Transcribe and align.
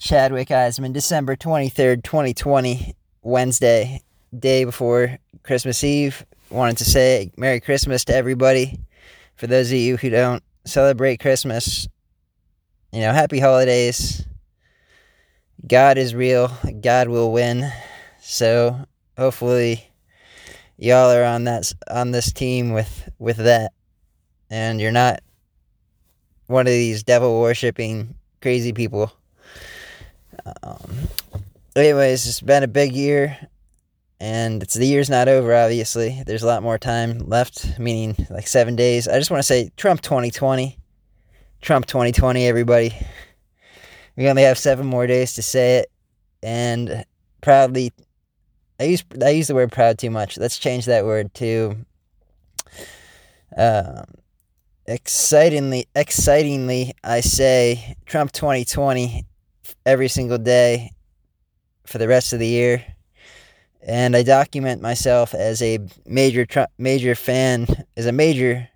Chadwick 0.00 0.48
Eisman, 0.48 0.94
December 0.94 1.36
23rd, 1.36 2.02
2020, 2.02 2.96
Wednesday, 3.20 4.00
day 4.36 4.64
before 4.64 5.18
Christmas 5.42 5.84
Eve. 5.84 6.24
Wanted 6.48 6.78
to 6.78 6.86
say 6.86 7.30
Merry 7.36 7.60
Christmas 7.60 8.06
to 8.06 8.14
everybody. 8.14 8.80
For 9.36 9.46
those 9.46 9.70
of 9.70 9.76
you 9.76 9.98
who 9.98 10.08
don't 10.08 10.42
celebrate 10.64 11.20
Christmas, 11.20 11.86
you 12.92 13.00
know, 13.00 13.12
happy 13.12 13.40
holidays. 13.40 14.24
God 15.68 15.98
is 15.98 16.14
real. 16.14 16.50
God 16.80 17.08
will 17.08 17.30
win. 17.30 17.70
So 18.22 18.86
hopefully 19.18 19.86
y'all 20.78 21.10
are 21.10 21.24
on 21.24 21.44
that 21.44 21.70
on 21.90 22.12
this 22.12 22.32
team 22.32 22.72
with 22.72 23.10
with 23.18 23.36
that 23.36 23.72
and 24.48 24.80
you're 24.80 24.92
not 24.92 25.20
one 26.46 26.66
of 26.66 26.72
these 26.72 27.02
devil 27.02 27.38
worshipping 27.38 28.14
crazy 28.40 28.72
people. 28.72 29.12
Um, 30.62 31.08
anyways, 31.76 32.26
it's 32.26 32.40
been 32.40 32.62
a 32.62 32.68
big 32.68 32.92
year, 32.92 33.38
and 34.18 34.62
it's 34.62 34.74
the 34.74 34.86
year's 34.86 35.10
not 35.10 35.28
over. 35.28 35.54
Obviously, 35.54 36.22
there's 36.26 36.42
a 36.42 36.46
lot 36.46 36.62
more 36.62 36.78
time 36.78 37.18
left, 37.20 37.78
meaning 37.78 38.26
like 38.30 38.46
seven 38.46 38.76
days. 38.76 39.08
I 39.08 39.18
just 39.18 39.30
want 39.30 39.40
to 39.40 39.46
say 39.46 39.70
Trump 39.76 40.00
2020, 40.02 40.78
Trump 41.60 41.86
2020, 41.86 42.46
everybody. 42.46 42.94
We 44.16 44.28
only 44.28 44.42
have 44.42 44.58
seven 44.58 44.86
more 44.86 45.06
days 45.06 45.34
to 45.34 45.42
say 45.42 45.78
it, 45.78 45.90
and 46.42 47.04
proudly. 47.40 47.92
I 48.78 48.84
use 48.84 49.04
I 49.22 49.30
use 49.30 49.48
the 49.48 49.54
word 49.54 49.72
proud 49.72 49.98
too 49.98 50.10
much. 50.10 50.38
Let's 50.38 50.58
change 50.58 50.86
that 50.86 51.04
word 51.04 51.32
to 51.34 51.76
um, 53.56 54.04
excitingly 54.86 55.86
excitingly 55.94 56.92
I 57.04 57.20
say 57.20 57.96
Trump 58.06 58.32
2020 58.32 59.26
every 59.86 60.08
single 60.08 60.38
day 60.38 60.92
for 61.86 61.98
the 61.98 62.08
rest 62.08 62.32
of 62.32 62.38
the 62.38 62.46
year 62.46 62.84
and 63.82 64.14
I 64.14 64.22
document 64.22 64.82
myself 64.82 65.34
as 65.34 65.62
a 65.62 65.78
major 66.06 66.46
major 66.78 67.14
fan 67.14 67.66
as 67.96 68.06
a 68.06 68.12
major 68.12 68.68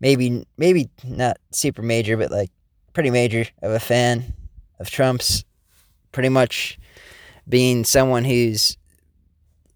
maybe 0.00 0.44
maybe 0.56 0.88
not 1.04 1.38
super 1.50 1.82
major 1.82 2.16
but 2.16 2.30
like 2.30 2.50
pretty 2.92 3.10
major 3.10 3.46
of 3.62 3.72
a 3.72 3.80
fan 3.80 4.32
of 4.78 4.90
Trump's 4.90 5.44
pretty 6.12 6.28
much 6.28 6.78
being 7.48 7.84
someone 7.84 8.24
who's 8.24 8.76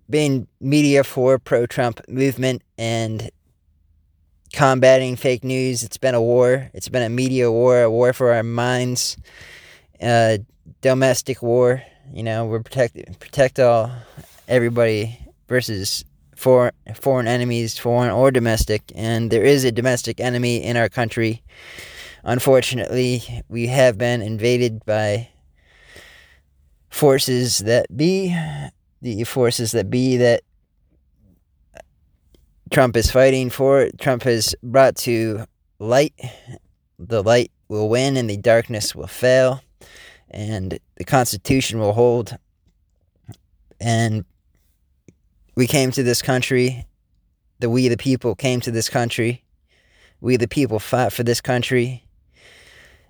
being 0.09 0.47
media 0.61 1.05
for 1.05 1.39
pro 1.39 1.67
Trump 1.67 2.01
movement 2.09 2.63
and 2.77 3.31
combating 4.53 5.17
fake 5.17 5.45
news. 5.45 5.83
It's 5.83 5.99
been 5.99 6.15
a 6.15 6.23
war. 6.23 6.71
It's 6.75 6.89
been 6.89 7.03
a 7.03 7.09
media 7.09 7.51
war, 7.51 7.83
a 7.83 7.91
war 7.91 8.13
for 8.13 8.33
our 8.33 8.43
minds, 8.43 9.17
uh, 10.03 10.39
domestic 10.81 11.43
war. 11.43 11.83
You 12.13 12.23
know, 12.23 12.47
we're 12.47 12.63
protect 12.63 13.21
protect 13.21 13.59
all 13.59 13.91
everybody 14.49 15.19
versus 15.49 16.05
foreign 16.37 16.73
foreign 16.95 17.29
enemies, 17.29 17.79
foreign 17.79 18.11
or 18.11 18.31
domestic. 18.31 18.93
And 18.95 19.31
there 19.31 19.45
is 19.45 19.65
a 19.65 19.73
domestic 19.73 20.21
enemy 20.21 20.63
in 20.63 20.77
our 20.77 20.89
country. 20.89 21.43
Unfortunately, 22.25 23.43
we 23.49 23.69
have 23.69 23.97
been 23.97 24.23
invaded 24.23 24.85
by 24.85 25.29
forces 26.91 27.61
that 27.61 27.97
be 27.97 28.37
the 29.01 29.25
forces 29.25 29.73
that 29.73 29.89
be 29.89 30.17
that 30.19 30.43
Trump 32.71 32.97
is 32.97 33.11
fighting 33.11 33.51
for. 33.51 33.89
Trump 33.99 34.23
has 34.25 34.55
brought 34.63 34.97
to 34.97 35.45
light. 35.79 36.15
The 36.99 37.23
light 37.23 37.51
will 37.69 37.89
win 37.89 38.17
and 38.17 38.29
the 38.29 38.37
darkness 38.37 38.95
will 38.95 39.07
fail, 39.07 39.63
and 40.31 40.79
the 40.97 41.05
Constitution 41.05 41.79
will 41.79 41.93
hold. 41.93 42.37
And 43.81 44.25
we 45.57 45.67
came 45.67 45.91
to 45.93 46.03
this 46.03 46.23
country, 46.23 46.87
the 47.59 47.71
we 47.71 47.89
the 47.89 47.97
people 47.97 48.35
came 48.35 48.61
to 48.61 48.71
this 48.71 48.89
country. 48.89 49.45
We 50.21 50.37
the 50.37 50.49
people 50.49 50.79
fought 50.79 51.13
for 51.13 51.23
this 51.23 51.41
country. 51.41 52.05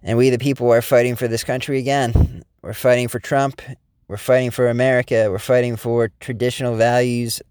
And 0.03 0.16
we 0.16 0.31
the 0.31 0.38
people 0.38 0.70
are 0.72 0.82
fighting 0.82 1.16
for 1.16 1.28
this 1.28 1.44
country 1.44 1.78
again. 1.78 2.44
We're 2.62 2.72
fighting 2.72 3.08
for 3.08 3.19
Trump. 3.19 3.60
We're 4.08 4.16
fighting 4.16 4.50
for 4.50 4.69
America. 4.69 5.28
We're 5.31 5.38
fighting 5.38 5.76
for 5.76 6.10
traditional 6.20 6.76
values 6.76 7.42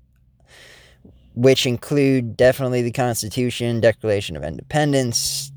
which 1.36 1.66
include 1.66 2.36
definitely 2.36 2.82
the 2.82 2.92
Constitution, 2.92 3.80
Declaration 3.80 4.36
of 4.36 4.44
Independence, 4.44 5.54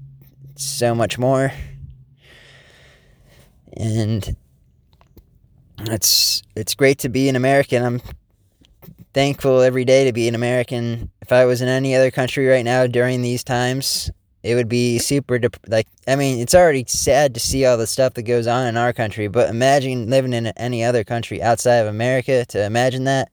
so 0.54 0.94
much 0.94 1.18
more. 1.18 1.52
And 3.76 4.36
it's 5.80 6.42
it's 6.54 6.74
great 6.74 6.98
to 7.00 7.08
be 7.08 7.28
an 7.28 7.36
American. 7.36 7.84
I'm 7.84 8.02
thankful 9.14 9.60
every 9.60 9.84
day 9.84 10.04
to 10.04 10.12
be 10.12 10.28
an 10.28 10.34
American. 10.34 11.10
If 11.20 11.32
I 11.32 11.44
was 11.44 11.62
in 11.62 11.68
any 11.68 11.94
other 11.94 12.10
country 12.10 12.46
right 12.46 12.64
now 12.64 12.86
during 12.86 13.22
these 13.22 13.42
times, 13.44 14.10
it 14.42 14.54
would 14.54 14.68
be 14.68 14.98
super 14.98 15.38
dep- 15.38 15.56
like 15.68 15.88
I 16.06 16.16
mean, 16.16 16.40
it's 16.40 16.54
already 16.54 16.84
sad 16.86 17.34
to 17.34 17.40
see 17.40 17.64
all 17.64 17.76
the 17.76 17.86
stuff 17.86 18.14
that 18.14 18.22
goes 18.22 18.46
on 18.46 18.66
in 18.66 18.76
our 18.76 18.92
country, 18.92 19.28
but 19.28 19.48
imagine 19.48 20.10
living 20.10 20.32
in 20.32 20.46
any 20.48 20.84
other 20.84 21.04
country 21.04 21.42
outside 21.42 21.76
of 21.76 21.86
America 21.86 22.44
to 22.46 22.64
imagine 22.64 23.04
that 23.04 23.30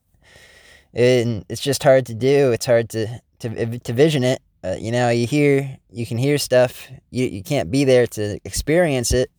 and 0.94 1.46
it's 1.50 1.62
just 1.62 1.84
hard 1.84 2.06
to 2.08 2.14
do. 2.14 2.52
It's 2.52 2.66
hard 2.66 2.90
to 2.90 3.22
to 3.40 3.80
to 3.80 3.94
vision 3.94 4.24
it. 4.24 4.42
Uh, 4.64 4.76
you 4.78 4.92
know, 4.92 5.10
you 5.10 5.26
hear, 5.26 5.78
you 5.90 6.06
can 6.06 6.18
hear 6.18 6.38
stuff. 6.38 6.88
You 7.12 7.26
you 7.26 7.44
can't 7.44 7.72
be 7.72 7.84
there 7.84 8.08
to 8.08 8.40
experience 8.44 9.12
it. 9.12 9.32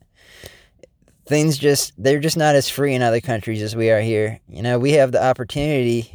Things 1.30 1.56
just 1.58 1.92
they're 1.96 2.18
just 2.18 2.36
not 2.36 2.56
as 2.56 2.68
free 2.68 2.92
in 2.92 3.02
other 3.02 3.20
countries 3.20 3.62
as 3.62 3.76
we 3.76 3.88
are 3.88 4.00
here. 4.00 4.40
You 4.48 4.62
know, 4.62 4.80
we 4.80 4.94
have 4.94 5.12
the 5.12 5.22
opportunity 5.22 6.12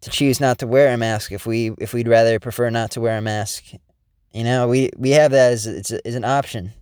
to 0.00 0.08
choose 0.08 0.40
not 0.40 0.60
to 0.60 0.66
wear 0.66 0.90
a 0.90 0.96
mask 0.96 1.32
if 1.32 1.44
we 1.44 1.72
if 1.76 1.92
we'd 1.92 2.08
rather 2.08 2.40
prefer 2.40 2.70
not 2.70 2.92
to 2.92 3.00
wear 3.02 3.18
a 3.18 3.20
mask. 3.20 3.64
You 4.32 4.44
know, 4.44 4.66
we 4.66 4.88
we 4.96 5.10
have 5.10 5.32
that 5.32 5.52
as 5.52 5.66
it's 5.66 5.90
as 5.90 6.14
an 6.14 6.24
option. 6.24 6.72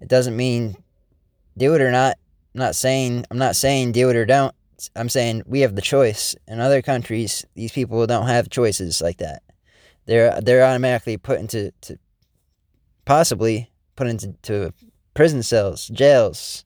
It 0.00 0.06
doesn't 0.06 0.36
mean 0.36 0.76
do 1.58 1.74
it 1.74 1.80
or 1.80 1.90
not. 1.90 2.16
I'm 2.54 2.60
not 2.60 2.76
saying 2.76 3.24
I'm 3.28 3.38
not 3.38 3.56
saying 3.56 3.90
do 3.90 4.08
it 4.10 4.14
or 4.14 4.24
don't. 4.24 4.54
I'm 4.94 5.08
saying 5.08 5.42
we 5.46 5.62
have 5.62 5.74
the 5.74 5.82
choice. 5.82 6.36
In 6.46 6.60
other 6.60 6.80
countries, 6.80 7.44
these 7.56 7.72
people 7.72 8.06
don't 8.06 8.28
have 8.28 8.50
choices 8.50 9.02
like 9.02 9.16
that. 9.16 9.42
They're 10.06 10.40
they're 10.40 10.64
automatically 10.64 11.16
put 11.16 11.40
into 11.40 11.72
to 11.80 11.98
possibly 13.04 13.72
put 13.96 14.06
into 14.06 14.34
to 14.42 14.72
prison 15.14 15.42
cells, 15.42 15.88
jails. 15.88 16.64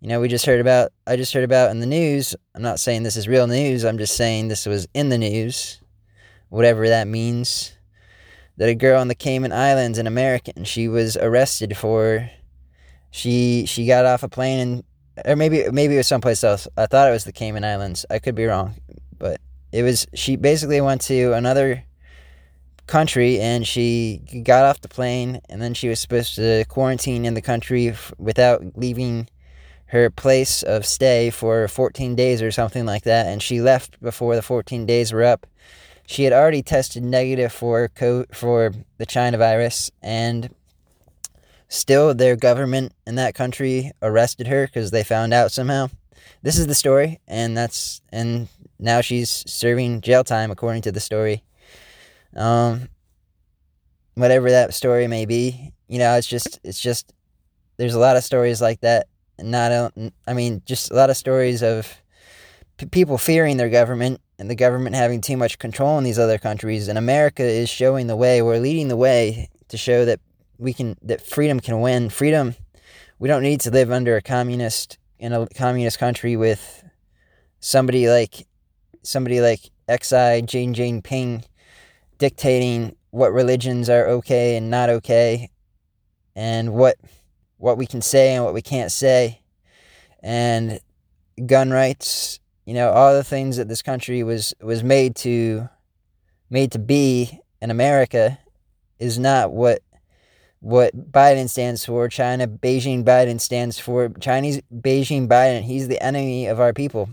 You 0.00 0.08
know, 0.08 0.20
we 0.20 0.28
just 0.28 0.46
heard 0.46 0.60
about 0.60 0.92
I 1.06 1.16
just 1.16 1.32
heard 1.32 1.44
about 1.44 1.70
in 1.70 1.80
the 1.80 1.86
news. 1.86 2.36
I'm 2.54 2.62
not 2.62 2.78
saying 2.78 3.02
this 3.02 3.16
is 3.16 3.26
real 3.26 3.46
news. 3.46 3.84
I'm 3.84 3.98
just 3.98 4.16
saying 4.16 4.48
this 4.48 4.66
was 4.66 4.86
in 4.94 5.08
the 5.08 5.18
news. 5.18 5.80
Whatever 6.50 6.88
that 6.88 7.08
means. 7.08 7.72
That 8.58 8.68
a 8.68 8.74
girl 8.74 9.00
in 9.00 9.06
the 9.08 9.14
Cayman 9.14 9.52
Islands, 9.52 9.98
an 9.98 10.08
American, 10.08 10.64
she 10.64 10.88
was 10.88 11.16
arrested 11.16 11.76
for 11.76 12.28
she 13.10 13.66
she 13.66 13.86
got 13.86 14.04
off 14.04 14.22
a 14.22 14.28
plane 14.28 14.58
and 14.58 14.84
or 15.24 15.36
maybe 15.36 15.64
maybe 15.70 15.94
it 15.94 15.98
was 15.98 16.06
someplace 16.06 16.44
else. 16.44 16.68
I 16.76 16.86
thought 16.86 17.08
it 17.08 17.12
was 17.12 17.24
the 17.24 17.32
Cayman 17.32 17.64
Islands. 17.64 18.04
I 18.10 18.18
could 18.18 18.34
be 18.34 18.44
wrong, 18.46 18.74
but 19.18 19.40
it 19.72 19.82
was. 19.82 20.06
She 20.14 20.36
basically 20.36 20.80
went 20.80 21.00
to 21.02 21.32
another 21.32 21.84
country 22.88 23.40
and 23.40 23.66
she 23.66 24.20
got 24.42 24.64
off 24.64 24.80
the 24.80 24.88
plane 24.88 25.40
and 25.48 25.62
then 25.62 25.74
she 25.74 25.88
was 25.88 26.00
supposed 26.00 26.34
to 26.34 26.64
quarantine 26.68 27.24
in 27.24 27.34
the 27.34 27.42
country 27.42 27.88
f- 27.88 28.12
without 28.18 28.62
leaving 28.76 29.28
her 29.86 30.10
place 30.10 30.62
of 30.62 30.84
stay 30.84 31.30
for 31.30 31.68
14 31.68 32.16
days 32.16 32.42
or 32.42 32.50
something 32.50 32.84
like 32.84 33.04
that 33.04 33.26
and 33.26 33.42
she 33.42 33.60
left 33.60 34.00
before 34.02 34.34
the 34.34 34.42
14 34.42 34.86
days 34.86 35.12
were 35.12 35.24
up 35.24 35.46
she 36.06 36.24
had 36.24 36.32
already 36.32 36.62
tested 36.62 37.04
negative 37.04 37.52
for 37.52 37.88
co- 37.88 38.26
for 38.32 38.72
the 38.98 39.06
china 39.06 39.38
virus 39.38 39.90
and 40.02 40.50
Still, 41.68 42.14
their 42.14 42.34
government 42.34 42.94
in 43.06 43.16
that 43.16 43.34
country 43.34 43.92
arrested 44.00 44.46
her 44.46 44.66
because 44.66 44.90
they 44.90 45.04
found 45.04 45.34
out 45.34 45.52
somehow. 45.52 45.90
This 46.42 46.58
is 46.58 46.66
the 46.66 46.74
story, 46.74 47.20
and 47.28 47.56
that's 47.56 48.00
and 48.10 48.48
now 48.78 49.02
she's 49.02 49.44
serving 49.46 50.00
jail 50.00 50.24
time 50.24 50.50
according 50.50 50.82
to 50.82 50.92
the 50.92 51.00
story. 51.00 51.44
Um, 52.36 52.88
whatever 54.14 54.50
that 54.50 54.74
story 54.74 55.06
may 55.06 55.26
be, 55.26 55.72
you 55.88 55.98
know, 55.98 56.14
it's 56.16 56.26
just 56.26 56.60
it's 56.62 56.80
just 56.80 57.12
there's 57.76 57.94
a 57.94 57.98
lot 57.98 58.16
of 58.16 58.24
stories 58.24 58.60
like 58.60 58.80
that. 58.80 59.06
Not, 59.40 59.92
I 60.26 60.34
mean, 60.34 60.62
just 60.66 60.90
a 60.90 60.94
lot 60.94 61.10
of 61.10 61.16
stories 61.16 61.62
of 61.62 62.02
p- 62.76 62.86
people 62.86 63.18
fearing 63.18 63.56
their 63.56 63.70
government 63.70 64.20
and 64.36 64.50
the 64.50 64.56
government 64.56 64.96
having 64.96 65.20
too 65.20 65.36
much 65.36 65.58
control 65.60 65.96
in 65.96 66.02
these 66.02 66.18
other 66.18 66.38
countries. 66.38 66.88
And 66.88 66.98
America 66.98 67.44
is 67.44 67.68
showing 67.68 68.08
the 68.08 68.16
way. 68.16 68.42
We're 68.42 68.58
leading 68.58 68.88
the 68.88 68.96
way 68.96 69.48
to 69.68 69.76
show 69.76 70.04
that 70.04 70.18
we 70.58 70.72
can 70.72 70.96
that 71.02 71.20
freedom 71.20 71.60
can 71.60 71.80
win. 71.80 72.10
Freedom. 72.10 72.56
We 73.20 73.28
don't 73.28 73.42
need 73.42 73.60
to 73.62 73.70
live 73.70 73.92
under 73.92 74.16
a 74.16 74.22
communist 74.22 74.98
in 75.18 75.32
a 75.32 75.46
communist 75.48 75.98
country 75.98 76.36
with 76.36 76.84
somebody 77.60 78.08
like 78.08 78.46
somebody 79.02 79.40
like 79.40 79.70
Xi 79.88 80.42
Jane 80.42 80.74
Jane 80.74 81.02
dictating 82.18 82.96
what 83.10 83.32
religions 83.32 83.88
are 83.88 84.06
okay 84.06 84.56
and 84.56 84.70
not 84.70 84.90
okay 84.90 85.50
and 86.36 86.74
what 86.74 86.96
what 87.56 87.76
we 87.76 87.86
can 87.86 88.00
say 88.00 88.34
and 88.34 88.44
what 88.44 88.54
we 88.54 88.62
can't 88.62 88.92
say. 88.92 89.40
and 90.22 90.80
gun 91.46 91.70
rights. 91.70 92.40
You 92.64 92.74
know, 92.74 92.90
all 92.90 93.14
the 93.14 93.24
things 93.24 93.56
that 93.56 93.68
this 93.68 93.82
country 93.82 94.22
was 94.22 94.54
was 94.60 94.82
made 94.82 95.16
to 95.16 95.68
made 96.50 96.72
to 96.72 96.78
be 96.78 97.40
in 97.60 97.70
America 97.70 98.38
is 98.98 99.18
not 99.18 99.52
what 99.52 99.82
what 100.60 101.12
Biden 101.12 101.48
stands 101.48 101.84
for. 101.84 102.08
China 102.08 102.46
Beijing 102.48 103.04
Biden 103.04 103.40
stands 103.40 103.78
for 103.78 104.08
Chinese 104.20 104.60
Beijing 104.74 105.28
Biden. 105.28 105.62
He's 105.62 105.88
the 105.88 106.02
enemy 106.02 106.46
of 106.46 106.60
our 106.60 106.72
people. 106.72 107.10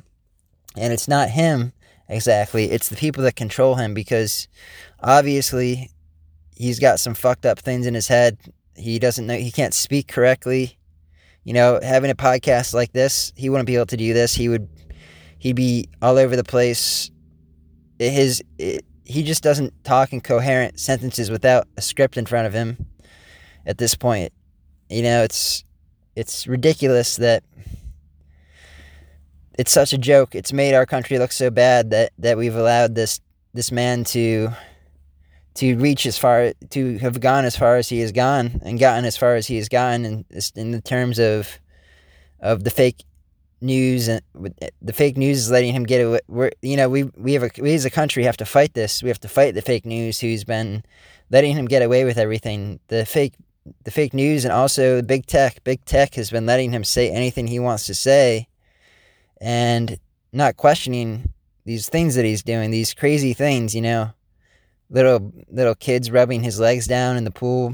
And 0.77 0.91
it's 0.91 1.07
not 1.07 1.29
him 1.29 1.71
exactly. 2.07 2.71
It's 2.71 2.89
the 2.89 2.95
people 2.95 3.23
that 3.23 3.35
control 3.35 3.75
him 3.75 3.93
because 3.93 4.47
obviously 5.01 5.89
he's 6.55 6.79
got 6.79 6.99
some 6.99 7.13
fucked 7.13 7.45
up 7.45 7.59
things 7.59 7.85
in 7.85 7.93
his 7.93 8.07
head. 8.07 8.37
He 8.75 8.99
doesn't 8.99 9.27
know 9.27 9.35
he 9.35 9.51
can't 9.51 9.73
speak 9.73 10.07
correctly. 10.07 10.77
You 11.43 11.53
know, 11.53 11.79
having 11.81 12.09
a 12.09 12.15
podcast 12.15 12.73
like 12.73 12.91
this, 12.91 13.31
he 13.35 13.49
wouldn't 13.49 13.67
be 13.67 13.75
able 13.75 13.85
to 13.87 13.97
do 13.97 14.13
this. 14.13 14.33
He 14.33 14.49
would 14.49 14.67
he'd 15.37 15.55
be 15.55 15.87
all 16.01 16.17
over 16.17 16.35
the 16.35 16.43
place. 16.43 17.11
His 17.99 18.43
it, 18.57 18.83
he 19.03 19.21
just 19.23 19.43
doesn't 19.43 19.83
talk 19.83 20.11
in 20.11 20.21
coherent 20.21 20.79
sentences 20.79 21.29
without 21.29 21.67
a 21.77 21.81
script 21.81 22.17
in 22.17 22.25
front 22.25 22.47
of 22.47 22.53
him 22.53 22.87
at 23.65 23.77
this 23.77 23.95
point. 23.95 24.33
You 24.89 25.03
know, 25.03 25.23
it's 25.23 25.63
it's 26.15 26.47
ridiculous 26.47 27.17
that 27.17 27.43
it's 29.57 29.71
such 29.71 29.93
a 29.93 29.97
joke. 29.97 30.35
It's 30.35 30.53
made 30.53 30.73
our 30.73 30.85
country 30.85 31.17
look 31.17 31.31
so 31.31 31.49
bad 31.49 31.91
that, 31.91 32.11
that 32.19 32.37
we've 32.37 32.55
allowed 32.55 32.95
this 32.95 33.21
this 33.53 33.71
man 33.71 34.03
to 34.03 34.49
to 35.55 35.77
reach 35.77 36.05
as 36.05 36.17
far 36.17 36.51
to 36.69 36.97
have 36.97 37.21
gone 37.21 37.45
as 37.45 37.55
far 37.55 37.77
as 37.77 37.87
he 37.87 37.99
has 37.99 38.11
gone 38.11 38.59
and 38.63 38.77
gotten 38.77 39.05
as 39.05 39.15
far 39.15 39.35
as 39.35 39.47
he 39.47 39.55
has 39.55 39.69
gotten 39.69 40.05
in 40.05 40.25
in 40.55 40.71
the 40.71 40.81
terms 40.81 41.17
of 41.17 41.57
of 42.41 42.65
the 42.65 42.69
fake 42.69 43.03
news 43.61 44.09
and 44.09 44.21
eh, 44.61 44.69
the 44.81 44.91
fake 44.91 45.15
news 45.15 45.37
is 45.37 45.51
letting 45.51 45.73
him 45.73 45.85
get 45.85 45.99
away. 45.99 46.19
We're 46.27 46.51
you 46.61 46.75
know 46.75 46.89
we 46.89 47.03
we 47.15 47.33
have 47.33 47.43
a 47.43 47.49
we 47.59 47.73
as 47.73 47.85
a 47.85 47.89
country 47.89 48.23
have 48.23 48.37
to 48.37 48.45
fight 48.45 48.73
this. 48.73 49.01
We 49.01 49.09
have 49.09 49.21
to 49.21 49.29
fight 49.29 49.55
the 49.55 49.61
fake 49.61 49.85
news 49.85 50.19
who's 50.19 50.43
been 50.43 50.83
letting 51.31 51.55
him 51.55 51.65
get 51.65 51.81
away 51.81 52.03
with 52.03 52.17
everything. 52.17 52.81
The 52.89 53.05
fake 53.05 53.35
the 53.85 53.91
fake 53.91 54.13
news 54.13 54.43
and 54.43 54.51
also 54.51 55.01
big 55.01 55.25
tech. 55.25 55.63
Big 55.63 55.85
tech 55.85 56.15
has 56.15 56.29
been 56.29 56.45
letting 56.45 56.71
him 56.71 56.83
say 56.83 57.09
anything 57.09 57.47
he 57.47 57.59
wants 57.59 57.85
to 57.85 57.95
say 57.95 58.49
and 59.41 59.99
not 60.31 60.57
questioning 60.57 61.33
these 61.65 61.89
things 61.89 62.15
that 62.15 62.25
he's 62.25 62.43
doing, 62.43 62.71
these 62.71 62.93
crazy 62.93 63.33
things, 63.33 63.73
you 63.75 63.81
know. 63.81 64.11
Little 64.89 65.33
little 65.49 65.73
kids 65.73 66.11
rubbing 66.11 66.43
his 66.43 66.59
legs 66.59 66.85
down 66.85 67.17
in 67.17 67.23
the 67.23 67.31
pool. 67.31 67.73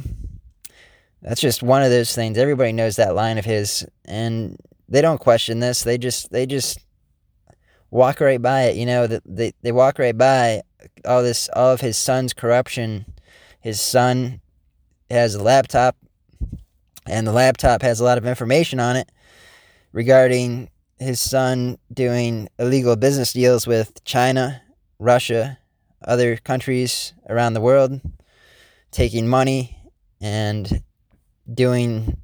That's 1.22 1.42
just 1.42 1.62
one 1.62 1.84
of 1.84 1.90
those 1.90 2.16
things. 2.16 2.38
Everybody 2.38 2.72
knows 2.72 2.96
that 2.96 3.16
line 3.16 3.38
of 3.38 3.46
his 3.46 3.86
and 4.06 4.58
they 4.88 5.02
don't 5.02 5.20
question 5.20 5.60
this. 5.60 5.84
They 5.84 5.98
just 5.98 6.32
they 6.32 6.46
just 6.46 6.80
walk 7.90 8.22
right 8.22 8.42
by 8.42 8.64
it, 8.64 8.78
you 8.78 8.86
know, 8.86 9.08
that 9.08 9.24
they, 9.26 9.54
they 9.62 9.74
walk 9.74 10.00
right 10.00 10.18
by 10.18 10.62
all 11.06 11.22
this 11.22 11.50
all 11.54 11.72
of 11.72 11.82
his 11.82 11.98
son's 11.98 12.34
corruption. 12.34 13.06
His 13.60 13.80
son 13.82 14.40
has 15.10 15.36
a 15.36 15.44
laptop 15.44 15.98
and 17.06 17.28
the 17.28 17.34
laptop 17.34 17.82
has 17.82 18.00
a 18.00 18.04
lot 18.04 18.18
of 18.18 18.26
information 18.26 18.80
on 18.80 18.96
it 18.96 19.12
regarding 19.92 20.70
his 21.02 21.20
son 21.20 21.80
doing 21.92 22.48
illegal 22.60 22.96
business 22.96 23.34
deals 23.34 23.66
with 23.66 24.04
China, 24.04 24.62
Russia, 25.00 25.58
other 26.06 26.38
countries 26.38 27.14
around 27.28 27.54
the 27.54 27.62
world, 27.62 28.00
taking 28.92 29.28
money 29.28 29.78
and 30.22 30.84
doing 31.52 32.18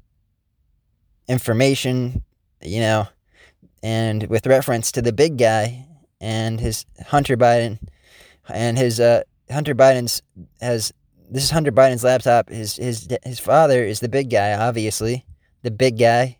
information, 1.26 2.22
you 2.62 2.80
know, 2.80 3.08
and 3.82 4.28
with 4.28 4.46
reference 4.46 4.92
to 4.92 5.02
the 5.02 5.12
big 5.12 5.38
guy 5.38 5.84
and 6.20 6.60
his 6.60 6.86
Hunter 7.08 7.36
Biden 7.36 7.80
and 8.48 8.78
his 8.78 9.00
uh, 9.00 9.22
Hunter 9.50 9.74
Biden's 9.74 10.22
has 10.60 10.92
this 11.30 11.42
is 11.44 11.50
Hunter 11.50 11.72
Biden's 11.72 12.04
laptop. 12.04 12.48
His 12.48 12.76
his 12.76 13.08
his 13.24 13.40
father 13.40 13.84
is 13.84 13.98
the 14.00 14.08
big 14.08 14.30
guy, 14.30 14.54
obviously. 14.54 15.26
The 15.62 15.70
big 15.72 15.98
guy 15.98 16.38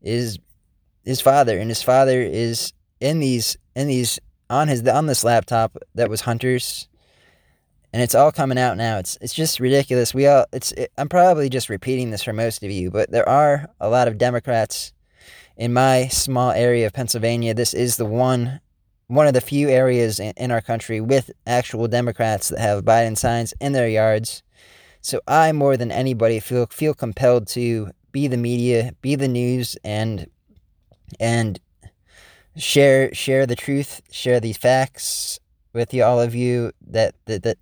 is 0.00 0.38
his 1.08 1.22
father, 1.22 1.58
and 1.58 1.70
his 1.70 1.82
father 1.82 2.20
is 2.20 2.74
in 3.00 3.18
these 3.18 3.56
in 3.74 3.88
these 3.88 4.20
on 4.50 4.68
his 4.68 4.86
on 4.86 5.06
this 5.06 5.24
laptop 5.24 5.78
that 5.94 6.10
was 6.10 6.20
Hunter's, 6.20 6.86
and 7.94 8.02
it's 8.02 8.14
all 8.14 8.30
coming 8.30 8.58
out 8.58 8.76
now. 8.76 8.98
It's 8.98 9.16
it's 9.22 9.32
just 9.32 9.58
ridiculous. 9.58 10.12
We 10.12 10.26
all 10.26 10.44
it's 10.52 10.72
it, 10.72 10.92
I'm 10.98 11.08
probably 11.08 11.48
just 11.48 11.70
repeating 11.70 12.10
this 12.10 12.22
for 12.22 12.34
most 12.34 12.62
of 12.62 12.70
you, 12.70 12.90
but 12.90 13.10
there 13.10 13.26
are 13.26 13.70
a 13.80 13.88
lot 13.88 14.06
of 14.06 14.18
Democrats 14.18 14.92
in 15.56 15.72
my 15.72 16.08
small 16.08 16.50
area 16.50 16.86
of 16.86 16.92
Pennsylvania. 16.92 17.54
This 17.54 17.72
is 17.72 17.96
the 17.96 18.04
one 18.04 18.60
one 19.06 19.26
of 19.26 19.32
the 19.32 19.40
few 19.40 19.70
areas 19.70 20.20
in, 20.20 20.34
in 20.36 20.50
our 20.50 20.60
country 20.60 21.00
with 21.00 21.30
actual 21.46 21.88
Democrats 21.88 22.50
that 22.50 22.60
have 22.60 22.84
Biden 22.84 23.16
signs 23.16 23.54
in 23.62 23.72
their 23.72 23.88
yards. 23.88 24.42
So 25.00 25.22
I 25.26 25.52
more 25.52 25.78
than 25.78 25.90
anybody 25.90 26.38
feel 26.38 26.66
feel 26.66 26.92
compelled 26.92 27.46
to 27.48 27.92
be 28.12 28.26
the 28.26 28.36
media, 28.36 28.92
be 29.00 29.14
the 29.14 29.28
news, 29.28 29.74
and 29.82 30.26
and 31.18 31.58
share 32.56 33.12
share 33.14 33.46
the 33.46 33.56
truth, 33.56 34.02
share 34.10 34.40
these 34.40 34.56
facts 34.56 35.38
with 35.72 35.92
you, 35.94 36.04
all 36.04 36.20
of 36.20 36.34
you. 36.34 36.72
That 36.86 37.14
that, 37.26 37.42
that 37.42 37.58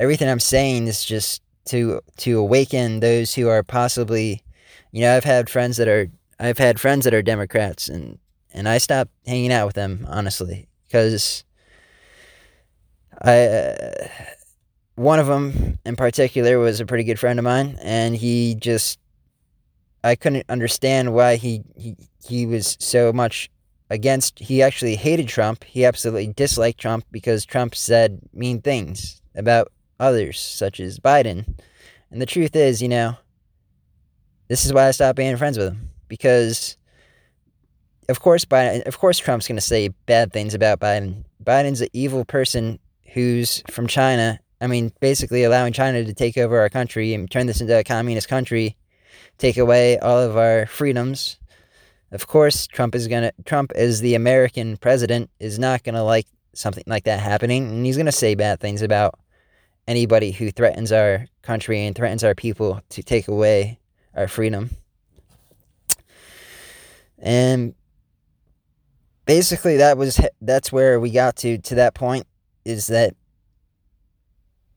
everything 0.00 0.28
I'm 0.28 0.40
saying 0.40 0.86
is 0.86 1.04
just 1.04 1.42
to 1.66 2.00
to 2.18 2.38
awaken 2.38 3.00
those 3.00 3.34
who 3.34 3.48
are 3.48 3.62
possibly, 3.62 4.42
you 4.90 5.00
know, 5.00 5.16
I've 5.16 5.24
had 5.24 5.50
friends 5.50 5.76
that 5.76 5.88
are 5.88 6.08
I've 6.38 6.58
had 6.58 6.80
friends 6.80 7.04
that 7.04 7.14
are 7.14 7.22
Democrats, 7.22 7.88
and 7.88 8.18
and 8.52 8.68
I 8.68 8.78
stopped 8.78 9.12
hanging 9.26 9.52
out 9.52 9.66
with 9.66 9.76
them 9.76 10.06
honestly 10.08 10.68
because 10.86 11.44
I. 13.20 13.46
Uh, 13.46 14.08
one 14.94 15.18
of 15.18 15.26
them 15.26 15.78
in 15.86 15.96
particular 15.96 16.58
was 16.58 16.80
a 16.80 16.86
pretty 16.86 17.04
good 17.04 17.18
friend 17.18 17.38
of 17.38 17.44
mine, 17.44 17.78
and 17.82 18.14
he 18.14 18.54
just 18.54 18.98
I 20.04 20.14
couldn't 20.14 20.46
understand 20.48 21.14
why 21.14 21.36
he, 21.36 21.62
he 21.76 21.96
he 22.24 22.46
was 22.46 22.76
so 22.80 23.12
much 23.12 23.50
against 23.90 24.38
he 24.38 24.62
actually 24.62 24.96
hated 24.96 25.28
Trump. 25.28 25.64
He 25.64 25.84
absolutely 25.84 26.28
disliked 26.28 26.80
Trump 26.80 27.04
because 27.10 27.44
Trump 27.44 27.74
said 27.74 28.20
mean 28.32 28.60
things 28.60 29.22
about 29.34 29.70
others 30.00 30.40
such 30.40 30.80
as 30.80 30.98
Biden. 30.98 31.58
And 32.10 32.20
the 32.20 32.26
truth 32.26 32.56
is, 32.56 32.82
you 32.82 32.88
know, 32.88 33.16
this 34.48 34.66
is 34.66 34.72
why 34.72 34.88
I 34.88 34.90
stopped 34.90 35.16
being 35.16 35.36
friends 35.36 35.56
with 35.56 35.68
him 35.68 35.90
because 36.08 36.76
of 38.08 38.20
course 38.20 38.44
Biden 38.44 38.86
of 38.86 38.98
course 38.98 39.18
Trump's 39.18 39.46
going 39.46 39.56
to 39.56 39.62
say 39.62 39.88
bad 40.06 40.32
things 40.32 40.54
about 40.54 40.80
Biden. 40.80 41.24
Biden's 41.42 41.80
an 41.80 41.88
evil 41.92 42.24
person 42.24 42.78
who's 43.12 43.62
from 43.70 43.86
China. 43.86 44.40
I 44.60 44.68
mean, 44.68 44.92
basically 45.00 45.42
allowing 45.44 45.72
China 45.72 46.04
to 46.04 46.14
take 46.14 46.38
over 46.38 46.58
our 46.60 46.68
country 46.68 47.14
and 47.14 47.30
turn 47.30 47.46
this 47.46 47.60
into 47.60 47.76
a 47.76 47.84
communist 47.84 48.28
country 48.28 48.76
take 49.38 49.56
away 49.56 49.98
all 49.98 50.18
of 50.18 50.36
our 50.36 50.66
freedoms. 50.66 51.38
Of 52.10 52.26
course, 52.26 52.66
Trump 52.66 52.94
is 52.94 53.08
gonna 53.08 53.32
Trump 53.44 53.72
as 53.74 54.00
the 54.00 54.14
American 54.14 54.76
president 54.76 55.30
is 55.40 55.58
not 55.58 55.82
gonna 55.82 56.04
like 56.04 56.26
something 56.54 56.84
like 56.86 57.04
that 57.04 57.20
happening, 57.20 57.68
and 57.68 57.86
he's 57.86 57.96
gonna 57.96 58.12
say 58.12 58.34
bad 58.34 58.60
things 58.60 58.82
about 58.82 59.18
anybody 59.88 60.30
who 60.30 60.50
threatens 60.50 60.92
our 60.92 61.26
country 61.42 61.84
and 61.84 61.96
threatens 61.96 62.22
our 62.22 62.34
people 62.34 62.80
to 62.90 63.02
take 63.02 63.28
away 63.28 63.78
our 64.14 64.28
freedom. 64.28 64.70
And 67.18 67.74
basically 69.24 69.76
that 69.78 69.96
was 69.96 70.20
that's 70.40 70.72
where 70.72 71.00
we 71.00 71.10
got 71.10 71.36
to 71.36 71.58
to 71.58 71.74
that 71.76 71.94
point 71.94 72.26
is 72.64 72.88
that 72.88 73.14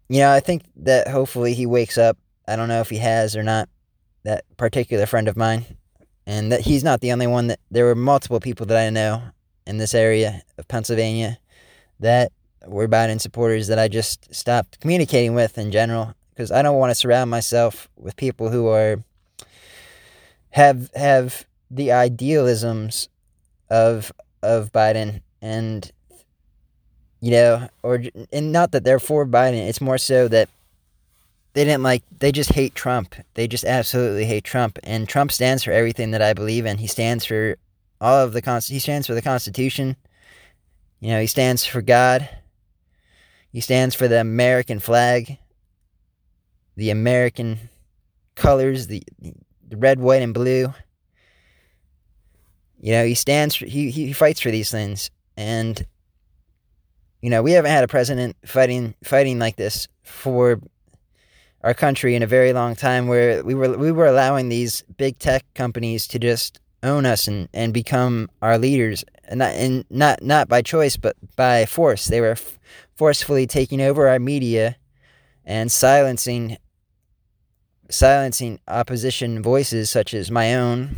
you 0.07 0.19
know, 0.19 0.31
I 0.31 0.39
think 0.39 0.63
that 0.77 1.07
hopefully 1.07 1.53
he 1.55 1.65
wakes 1.65 1.97
up. 1.97 2.17
I 2.47 2.55
don't 2.55 2.67
know 2.67 2.81
if 2.81 2.91
he 2.91 2.97
has 2.97 3.35
or 3.35 3.41
not 3.41 3.69
that 4.25 4.43
particular 4.57 5.05
friend 5.05 5.27
of 5.27 5.37
mine, 5.37 5.65
and 6.27 6.51
that 6.51 6.61
he's 6.61 6.83
not 6.83 6.99
the 6.99 7.11
only 7.11 7.27
one. 7.27 7.47
That 7.47 7.59
there 7.71 7.85
were 7.85 7.95
multiple 7.95 8.39
people 8.39 8.65
that 8.65 8.77
I 8.77 8.89
know 8.89 9.21
in 9.65 9.77
this 9.77 9.93
area 9.93 10.41
of 10.57 10.67
Pennsylvania 10.67 11.39
that 11.99 12.31
were 12.67 12.87
Biden 12.87 13.21
supporters 13.21 13.67
that 13.67 13.79
I 13.79 13.87
just 13.87 14.33
stopped 14.33 14.79
communicating 14.79 15.33
with 15.33 15.57
in 15.57 15.71
general 15.71 16.13
because 16.29 16.51
I 16.51 16.61
don't 16.61 16.77
want 16.77 16.91
to 16.91 16.95
surround 16.95 17.31
myself 17.31 17.87
with 17.95 18.15
people 18.15 18.49
who 18.49 18.67
are 18.67 18.97
have 20.51 20.89
have 20.95 21.45
the 21.69 21.91
idealisms 21.91 23.09
of 23.69 24.11
of 24.41 24.71
Biden 24.71 25.21
and 25.41 25.91
you 27.21 27.31
know 27.31 27.69
or 27.83 28.03
and 28.31 28.51
not 28.51 28.71
that 28.71 28.83
they're 28.83 28.99
for 28.99 29.25
Biden 29.25 29.67
it's 29.67 29.81
more 29.81 29.97
so 29.97 30.27
that 30.27 30.49
they 31.55 31.63
didn't 31.63 31.83
like 31.83 32.03
they 32.19 32.33
just 32.33 32.51
hate 32.51 32.75
Trump. 32.75 33.15
They 33.33 33.47
just 33.47 33.63
absolutely 33.63 34.25
hate 34.25 34.43
Trump 34.43 34.77
and 34.83 35.07
Trump 35.07 35.31
stands 35.31 35.63
for 35.63 35.71
everything 35.71 36.11
that 36.11 36.21
I 36.21 36.33
believe 36.33 36.65
in. 36.65 36.77
He 36.77 36.87
stands 36.87 37.23
for 37.23 37.55
all 38.01 38.25
of 38.25 38.33
the 38.33 38.41
const- 38.41 38.69
he 38.69 38.77
stands 38.77 39.07
for 39.07 39.13
the 39.13 39.21
constitution. 39.21 39.95
You 40.99 41.11
know, 41.11 41.21
he 41.21 41.27
stands 41.27 41.65
for 41.65 41.81
God. 41.81 42.27
He 43.53 43.61
stands 43.61 43.95
for 43.95 44.09
the 44.09 44.19
American 44.19 44.79
flag. 44.79 45.37
The 46.75 46.89
American 46.89 47.69
colors, 48.35 48.87
the 48.87 49.01
the 49.67 49.77
red, 49.77 49.99
white 50.01 50.21
and 50.21 50.33
blue. 50.33 50.73
You 52.81 52.91
know, 52.91 53.05
he 53.05 53.15
stands, 53.15 53.55
he, 53.55 53.89
he 53.89 54.11
fights 54.11 54.41
for 54.41 54.51
these 54.51 54.69
things. 54.69 55.09
And, 55.37 55.85
you 57.21 57.29
know, 57.29 57.41
we 57.41 57.53
haven't 57.53 57.71
had 57.71 57.85
a 57.85 57.87
president 57.87 58.35
fighting, 58.45 58.93
fighting 59.03 59.39
like 59.39 59.55
this 59.55 59.87
for 60.03 60.59
our 61.65 61.73
country 61.73 62.13
in 62.13 62.21
a 62.21 62.27
very 62.27 62.53
long 62.53 62.75
time 62.75 63.07
where 63.07 63.43
we 63.43 63.55
were, 63.55 63.75
we 63.75 63.91
were 63.91 64.05
allowing 64.05 64.49
these 64.49 64.83
big 64.97 65.17
tech 65.17 65.43
companies 65.55 66.07
to 66.07 66.19
just 66.19 66.59
own 66.83 67.07
us 67.07 67.27
and, 67.27 67.49
and 67.55 67.73
become 67.73 68.29
our 68.43 68.59
leaders 68.59 69.03
and 69.23 69.39
not, 69.39 69.51
and 69.55 69.83
not, 69.89 70.21
not 70.21 70.47
by 70.47 70.61
choice, 70.61 70.95
but 70.95 71.15
by 71.35 71.65
force. 71.65 72.05
They 72.05 72.21
were 72.21 72.33
f- 72.33 72.59
forcefully 72.93 73.47
taking 73.47 73.81
over 73.81 74.07
our 74.07 74.19
media 74.19 74.77
and 75.43 75.71
silencing 75.71 76.57
silencing 77.89 78.59
opposition 78.67 79.41
voices 79.41 79.89
such 79.89 80.13
as 80.13 80.31
my 80.31 80.55
own, 80.55 80.95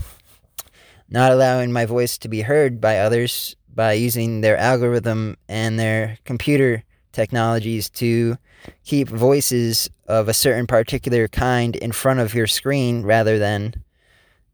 not 1.09 1.31
allowing 1.31 1.71
my 1.71 1.85
voice 1.85 2.17
to 2.17 2.29
be 2.29 2.41
heard 2.41 2.79
by 2.79 2.97
others 2.99 3.55
by 3.73 3.93
using 3.93 4.41
their 4.41 4.57
algorithm 4.57 5.37
and 5.47 5.79
their 5.79 6.17
computer 6.25 6.83
technologies 7.11 7.89
to 7.89 8.37
keep 8.83 9.07
voices 9.07 9.89
of 10.07 10.27
a 10.27 10.33
certain 10.33 10.67
particular 10.67 11.27
kind 11.27 11.75
in 11.75 11.91
front 11.91 12.19
of 12.19 12.33
your 12.33 12.47
screen 12.47 13.03
rather 13.03 13.39
than 13.39 13.73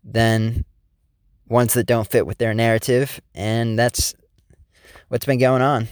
than 0.03 0.65
ones 1.47 1.73
that 1.73 1.85
don't 1.85 2.09
fit 2.09 2.25
with 2.25 2.37
their 2.37 2.53
narrative 2.53 3.21
and 3.35 3.77
that's 3.77 4.15
what's 5.07 5.25
been 5.25 5.39
going 5.39 5.61
on. 5.61 5.87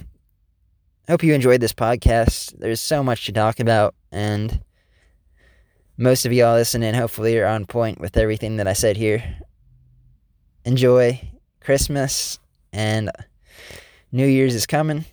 Hope 1.07 1.23
you 1.23 1.33
enjoyed 1.33 1.61
this 1.61 1.73
podcast. 1.73 2.57
There's 2.57 2.81
so 2.81 3.03
much 3.03 3.25
to 3.25 3.31
talk 3.31 3.59
about 3.59 3.95
and 4.11 4.61
most 5.97 6.25
of 6.25 6.33
y'all 6.33 6.55
listening 6.55 6.93
hopefully 6.93 7.37
are 7.37 7.45
on 7.45 7.65
point 7.65 7.99
with 7.99 8.17
everything 8.17 8.57
that 8.57 8.67
I 8.67 8.73
said 8.73 8.97
here. 8.97 9.23
Enjoy 10.65 11.21
Christmas 11.59 12.39
and 12.73 13.11
New 14.11 14.25
Year's 14.25 14.55
is 14.55 14.65
coming. 14.65 15.05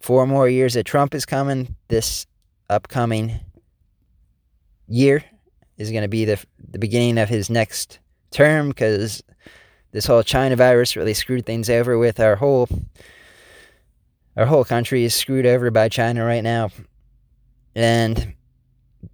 Four 0.00 0.26
more 0.26 0.48
years 0.48 0.76
of 0.76 0.84
Trump 0.84 1.14
is 1.14 1.26
coming. 1.26 1.76
This 1.88 2.26
upcoming 2.70 3.40
year 4.86 5.24
is 5.76 5.90
going 5.90 6.02
to 6.02 6.08
be 6.08 6.24
the 6.24 6.42
the 6.70 6.78
beginning 6.78 7.18
of 7.18 7.28
his 7.28 7.50
next 7.50 7.98
term 8.30 8.68
because 8.68 9.22
this 9.92 10.06
whole 10.06 10.22
China 10.22 10.56
virus 10.56 10.96
really 10.96 11.14
screwed 11.14 11.46
things 11.46 11.68
over 11.68 11.98
with 11.98 12.20
our 12.20 12.36
whole 12.36 12.68
our 14.36 14.46
whole 14.46 14.64
country 14.64 15.04
is 15.04 15.14
screwed 15.14 15.46
over 15.46 15.70
by 15.70 15.88
China 15.88 16.24
right 16.24 16.44
now. 16.44 16.70
And 17.74 18.34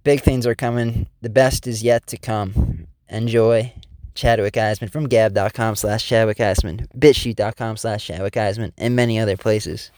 big 0.03 0.21
things 0.21 0.45
are 0.45 0.55
coming. 0.55 1.07
The 1.21 1.29
best 1.29 1.67
is 1.67 1.83
yet 1.83 2.07
to 2.07 2.17
come. 2.17 2.87
Enjoy. 3.09 3.73
Chadwick 4.17 4.55
Eisman 4.55 4.91
from 4.91 5.07
gab.com 5.07 5.75
slash 5.75 6.05
Chadwick 6.07 6.37
Eisman, 6.37 6.87
bitchute.com 6.97 7.77
slash 7.77 8.07
Chadwick 8.07 8.33
Eisman, 8.33 8.73
and 8.75 8.95
many 8.95 9.19
other 9.19 9.37
places. 9.37 9.91